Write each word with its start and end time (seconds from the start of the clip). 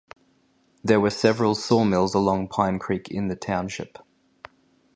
There 0.83 0.99
were 0.99 1.11
several 1.11 1.53
sawmills 1.53 2.15
along 2.15 2.47
Pine 2.47 2.79
Creek 2.79 3.09
in 3.11 3.27
the 3.27 3.35
township. 3.35 3.99